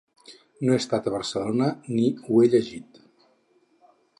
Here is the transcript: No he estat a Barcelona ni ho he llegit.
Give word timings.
No 0.67 0.71
he 0.75 0.77
estat 0.83 1.09
a 1.09 1.13
Barcelona 1.15 1.67
ni 1.99 2.07
ho 2.23 2.41
he 2.47 2.51
llegit. 2.55 2.99